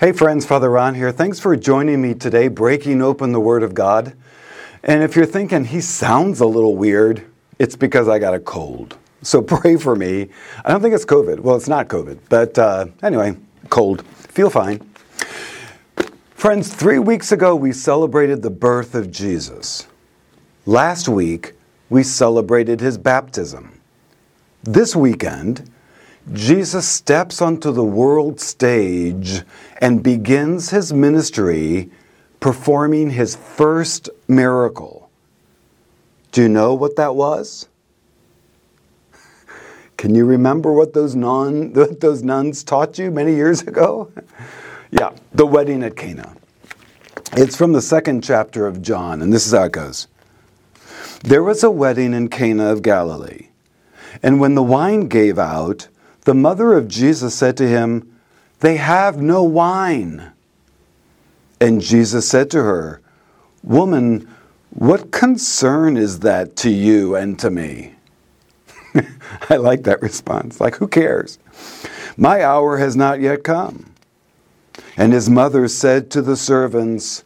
[0.00, 1.12] Hey friends, Father Ron here.
[1.12, 4.12] Thanks for joining me today, breaking open the Word of God.
[4.82, 7.24] And if you're thinking he sounds a little weird,
[7.60, 8.98] it's because I got a cold.
[9.22, 10.30] So pray for me.
[10.64, 11.38] I don't think it's COVID.
[11.38, 13.36] Well, it's not COVID, but uh, anyway,
[13.70, 14.04] cold.
[14.04, 14.80] Feel fine.
[16.34, 19.86] Friends, three weeks ago we celebrated the birth of Jesus.
[20.66, 21.52] Last week
[21.88, 23.80] we celebrated his baptism.
[24.64, 25.70] This weekend,
[26.32, 29.42] Jesus steps onto the world stage
[29.78, 31.90] and begins his ministry
[32.40, 35.10] performing his first miracle.
[36.32, 37.68] Do you know what that was?
[39.98, 44.10] Can you remember what those, non, what those nuns taught you many years ago?
[44.90, 46.34] yeah, the wedding at Cana.
[47.32, 50.08] It's from the second chapter of John, and this is how it goes.
[51.22, 53.48] There was a wedding in Cana of Galilee,
[54.22, 55.88] and when the wine gave out,
[56.24, 58.18] the mother of Jesus said to him,
[58.60, 60.32] They have no wine.
[61.60, 63.00] And Jesus said to her,
[63.62, 64.28] Woman,
[64.70, 67.94] what concern is that to you and to me?
[69.50, 70.60] I like that response.
[70.60, 71.38] Like, who cares?
[72.16, 73.92] My hour has not yet come.
[74.96, 77.24] And his mother said to the servants,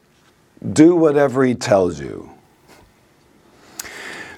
[0.73, 2.31] Do whatever he tells you.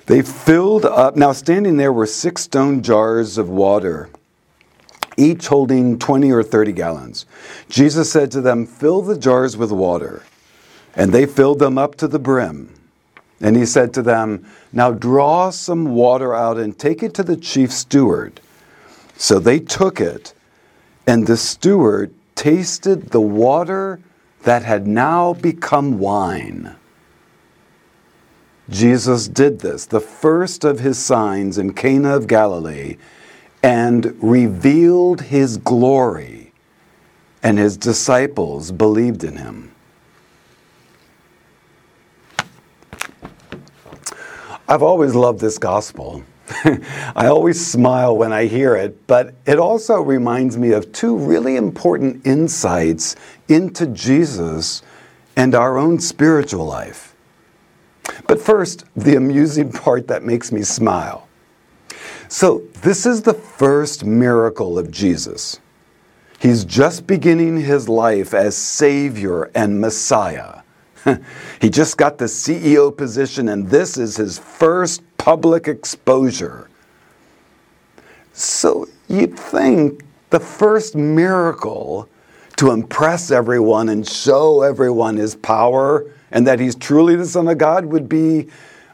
[0.06, 4.10] They filled up, now standing there were six stone jars of water
[5.16, 7.26] each holding 20 or 30 gallons.
[7.68, 10.22] Jesus said to them, Fill the jars with water.
[10.94, 12.74] And they filled them up to the brim.
[13.40, 17.36] And he said to them, Now draw some water out and take it to the
[17.36, 18.40] chief steward.
[19.16, 20.34] So they took it,
[21.06, 24.00] and the steward tasted the water
[24.42, 26.74] that had now become wine.
[28.70, 32.96] Jesus did this, the first of his signs in Cana of Galilee
[33.62, 36.52] and revealed his glory,
[37.42, 39.70] and his disciples believed in him.
[44.68, 46.22] I've always loved this gospel.
[46.64, 51.56] I always smile when I hear it, but it also reminds me of two really
[51.56, 53.16] important insights
[53.48, 54.82] into Jesus
[55.36, 57.14] and our own spiritual life.
[58.26, 61.26] But first, the amusing part that makes me smile.
[62.32, 65.58] So, this is the first miracle of Jesus.
[66.38, 70.60] He's just beginning his life as Savior and Messiah.
[71.60, 76.70] he just got the CEO position, and this is his first public exposure.
[78.32, 82.08] So, you'd think the first miracle
[82.58, 87.58] to impress everyone and show everyone his power and that he's truly the Son of
[87.58, 88.46] God would be,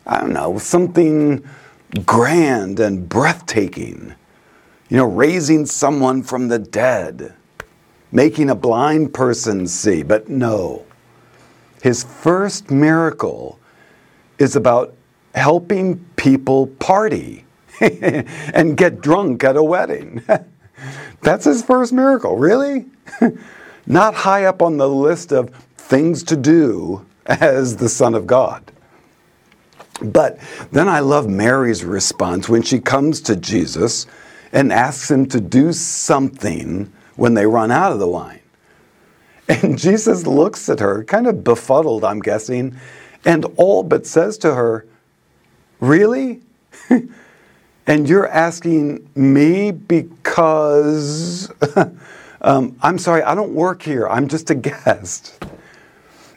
[0.07, 1.47] I don't know, something
[2.05, 4.15] grand and breathtaking.
[4.89, 7.35] You know, raising someone from the dead,
[8.13, 10.03] making a blind person see.
[10.03, 10.87] But no,
[11.83, 13.59] his first miracle
[14.39, 14.95] is about
[15.35, 17.45] helping people party
[17.81, 20.23] and get drunk at a wedding.
[21.23, 22.87] That's his first miracle, really?
[23.87, 28.73] Not high up on the list of things to do as the Son of God.
[30.03, 30.39] But
[30.73, 34.07] then I love Mary's response when she comes to Jesus
[34.53, 38.41] and asks him to do something when they run out of the wine.
[39.49, 42.75] And Jesus looks at her, kind of befuddled, I'm guessing,
[43.25, 44.87] and all but says to her,
[45.79, 46.43] Really?
[47.87, 51.53] and you're asking me because
[52.41, 54.09] um, I'm sorry, I don't work here.
[54.09, 55.45] I'm just a guest.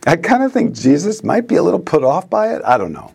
[0.06, 2.62] I kind of think Jesus might be a little put off by it.
[2.64, 3.14] I don't know.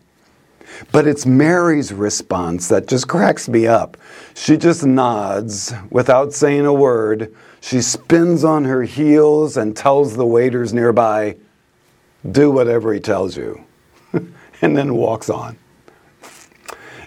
[0.91, 3.97] But it's Mary's response that just cracks me up.
[4.33, 7.33] She just nods without saying a word.
[7.61, 11.37] She spins on her heels and tells the waiters nearby,
[12.29, 13.63] Do whatever he tells you,
[14.61, 15.57] and then walks on.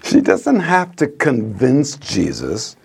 [0.02, 2.76] She doesn't have to convince Jesus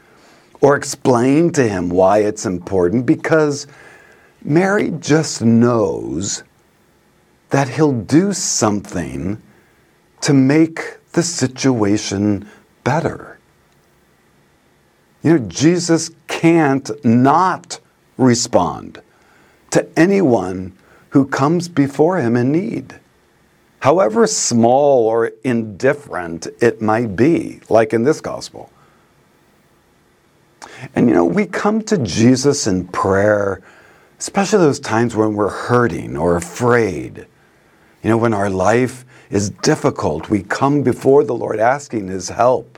[0.62, 3.68] or explain to him why it's important because
[4.44, 6.44] Mary just knows
[7.50, 9.42] that he'll do something
[10.24, 10.80] to make
[11.12, 12.50] the situation
[12.86, 13.38] better.
[15.22, 17.82] You know, Jesus can't not
[18.18, 19.02] respond
[19.72, 20.78] to anyone
[21.10, 23.00] who comes before him in need,
[23.80, 28.72] however small or indifferent it might be, like in this gospel.
[30.96, 33.62] And you know, we come to Jesus in prayer,
[34.20, 37.28] especially those times when we're hurting or afraid.
[38.02, 42.78] You know, when our life is difficult, we come before the Lord asking His help.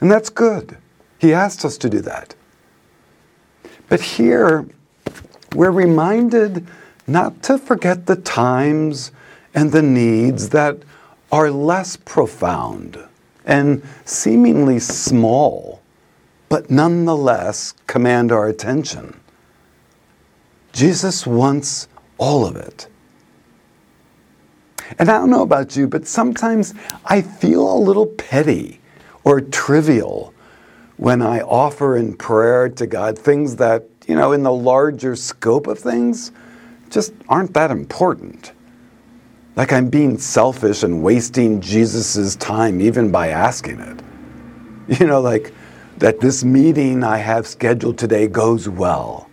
[0.00, 0.76] And that's good.
[1.18, 2.34] He asked us to do that.
[3.88, 4.66] But here,
[5.54, 6.66] we're reminded
[7.06, 9.12] not to forget the times
[9.54, 10.78] and the needs that
[11.30, 12.98] are less profound
[13.44, 15.80] and seemingly small,
[16.48, 19.20] but nonetheless command our attention.
[20.72, 21.88] Jesus wants
[22.18, 22.88] all of it.
[24.98, 28.80] And I don't know about you, but sometimes I feel a little petty
[29.24, 30.34] or trivial
[30.96, 35.66] when I offer in prayer to God things that, you know, in the larger scope
[35.66, 36.32] of things,
[36.90, 38.52] just aren't that important.
[39.56, 44.00] Like I'm being selfish and wasting Jesus' time even by asking it.
[44.86, 45.54] You know, like
[45.96, 49.30] that this meeting I have scheduled today goes well.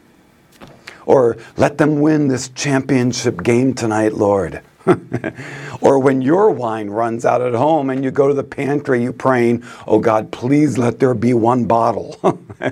[1.05, 4.61] Or let them win this championship game tonight, Lord.
[5.81, 9.13] or when your wine runs out at home and you go to the pantry, you
[9.13, 12.19] praying, oh God, please let there be one bottle.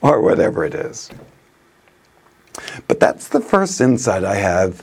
[0.00, 1.10] or whatever it is.
[2.88, 4.82] But that's the first insight I have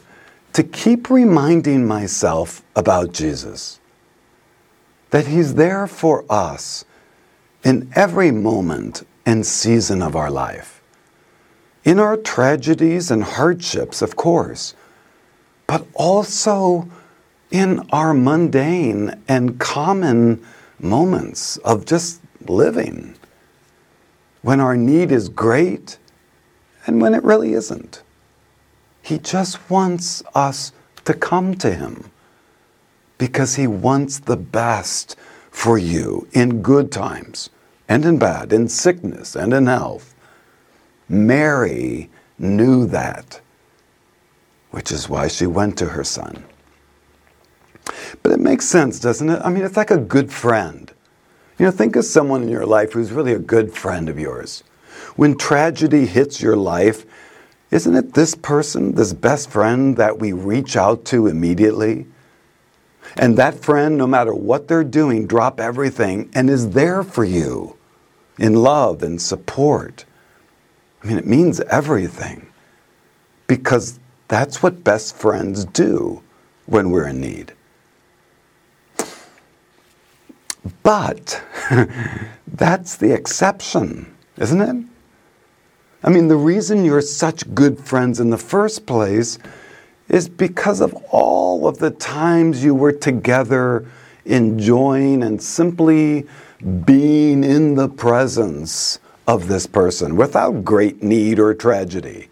[0.53, 3.79] to keep reminding myself about Jesus.
[5.11, 6.85] That He's there for us
[7.63, 10.81] in every moment and season of our life.
[11.83, 14.73] In our tragedies and hardships, of course,
[15.67, 16.89] but also
[17.51, 20.43] in our mundane and common
[20.79, 23.15] moments of just living
[24.41, 25.97] when our need is great
[26.85, 28.01] and when it really isn't.
[29.01, 30.71] He just wants us
[31.05, 32.11] to come to Him
[33.17, 35.15] because He wants the best
[35.51, 37.49] for you in good times
[37.89, 40.13] and in bad, in sickness and in health.
[41.09, 43.39] Mary knew that,
[44.77, 46.43] which is why she went to her son.
[48.21, 49.41] But it makes sense, doesn't it?
[49.43, 50.91] I mean, it's like a good friend.
[51.57, 54.63] You know, think of someone in your life who's really a good friend of yours.
[55.15, 57.07] When tragedy hits your life,
[57.71, 62.05] isn't it this person, this best friend, that we reach out to immediately?
[63.15, 67.77] And that friend, no matter what they're doing, drop everything and is there for you
[68.37, 70.05] in love and support.
[71.03, 72.49] I mean, it means everything
[73.47, 76.21] because that's what best friends do
[76.65, 77.53] when we're in need.
[80.83, 81.41] But
[82.47, 84.85] that's the exception, isn't it?
[86.03, 89.39] I mean, the reason you're such good friends in the first place
[90.09, 93.85] is because of all of the times you were together
[94.25, 96.27] enjoying and simply
[96.85, 102.29] being in the presence of this person without great need or tragedy.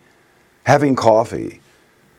[0.63, 1.59] Having coffee,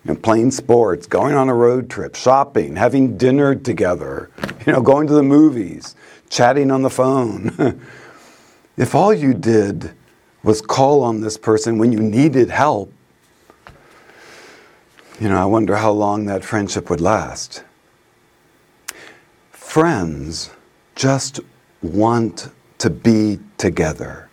[0.06, 4.30] know, playing sports, going on a road trip, shopping, having dinner together,
[4.66, 5.94] you know, going to the movies,
[6.28, 7.80] chatting on the phone.
[8.76, 9.92] if all you did
[10.42, 12.92] was call on this person when you needed help,
[15.18, 17.64] you know, I wonder how long that friendship would last.
[19.50, 20.50] Friends
[20.94, 21.40] just
[21.82, 24.28] want to be together,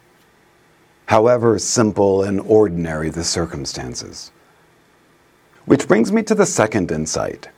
[1.06, 4.32] however simple and ordinary the circumstances.
[5.66, 7.50] Which brings me to the second insight.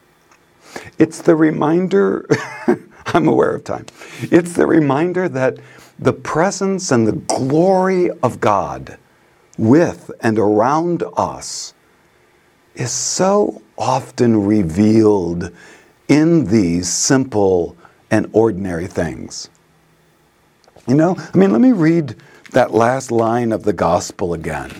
[0.99, 2.27] It's the reminder,
[3.07, 3.85] I'm aware of time,
[4.21, 5.57] it's the reminder that
[5.97, 8.97] the presence and the glory of God
[9.57, 11.73] with and around us
[12.75, 15.51] is so often revealed
[16.07, 17.75] in these simple
[18.11, 19.49] and ordinary things.
[20.87, 22.15] You know, I mean, let me read
[22.51, 24.71] that last line of the gospel again.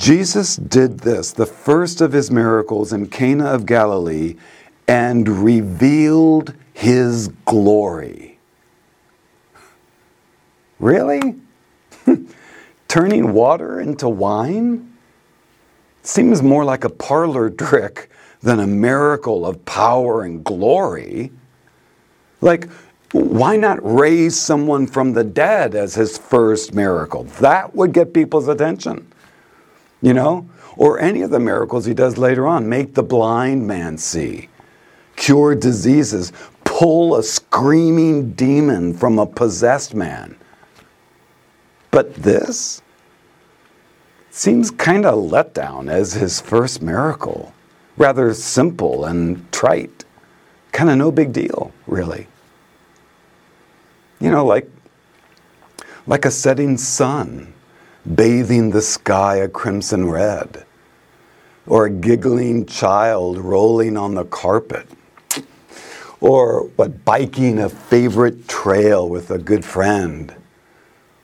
[0.00, 4.36] Jesus did this, the first of his miracles in Cana of Galilee,
[4.88, 8.38] and revealed his glory.
[10.78, 11.34] Really?
[12.88, 14.96] Turning water into wine?
[16.02, 18.08] Seems more like a parlor trick
[18.40, 21.30] than a miracle of power and glory.
[22.40, 22.70] Like,
[23.12, 27.24] why not raise someone from the dead as his first miracle?
[27.24, 29.09] That would get people's attention.
[30.00, 30.48] You know?
[30.76, 34.48] Or any of the miracles he does later on make the blind man see,
[35.16, 36.32] cure diseases,
[36.64, 40.36] pull a screaming demon from a possessed man.
[41.90, 42.80] But this
[44.30, 47.52] seems kind of let down as his first miracle.
[47.96, 50.04] Rather simple and trite.
[50.72, 52.26] Kind of no big deal, really.
[54.20, 54.70] You know, like,
[56.06, 57.52] like a setting sun
[58.14, 60.64] bathing the sky a crimson red,
[61.66, 64.86] or a giggling child rolling on the carpet,
[66.20, 70.34] or what biking a favorite trail with a good friend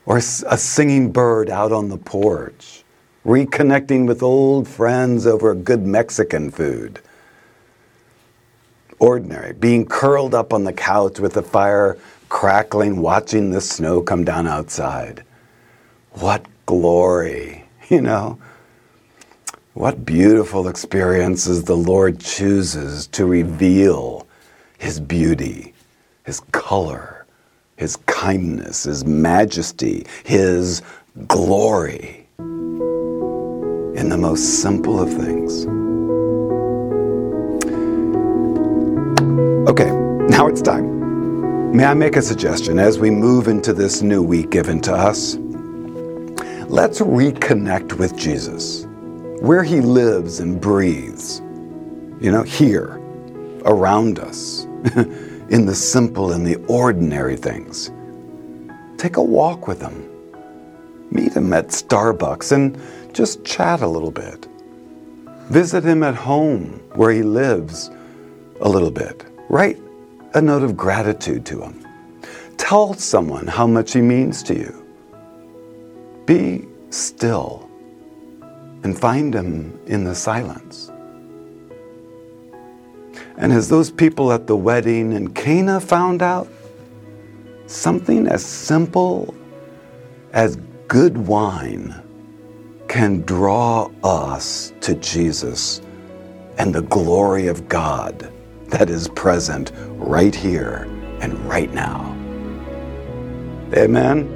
[0.07, 2.85] or a singing bird out on the porch.
[3.27, 7.01] reconnecting with old friends over good Mexican food.
[9.01, 14.25] Ordinary, being curled up on the couch with the fire crackling, watching the snow come
[14.25, 15.25] down outside.
[16.13, 18.39] What glory, you know?
[19.75, 24.27] What beautiful experiences the Lord chooses to reveal
[24.79, 25.75] His beauty,
[26.25, 27.27] His color,
[27.77, 30.83] His kindness, His majesty, His
[31.27, 35.67] glory in the most simple of things.
[39.69, 39.91] Okay,
[40.29, 41.75] now it's time.
[41.75, 45.37] May I make a suggestion as we move into this new week given to us?
[46.69, 48.87] Let's reconnect with Jesus
[49.41, 51.41] where He lives and breathes,
[52.21, 53.01] you know, here,
[53.65, 54.65] around us,
[55.49, 57.93] in the simple and the ordinary things.
[58.99, 60.11] Take a walk with Him.
[61.13, 62.81] Meet Him at Starbucks and
[63.15, 64.49] just chat a little bit.
[65.49, 67.91] Visit Him at home where He lives
[68.61, 69.25] a little bit.
[69.49, 69.79] Write
[70.35, 71.87] a note of gratitude to Him.
[72.57, 74.86] Tell someone how much He means to you.
[76.27, 77.71] Be still
[78.83, 80.91] and find Him in the silence.
[83.37, 86.49] And as those people at the wedding in Cana found out,
[87.67, 89.35] something as simple
[90.33, 90.57] as
[90.89, 91.95] good wine
[92.89, 95.81] can draw us to Jesus
[96.59, 98.33] and the glory of God
[98.69, 100.89] that is present right here
[101.21, 102.13] and right now.
[103.75, 104.36] Amen.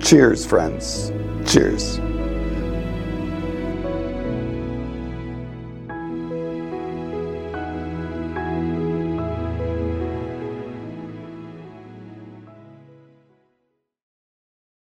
[0.00, 1.10] Cheers, friends.
[1.46, 1.98] Cheers.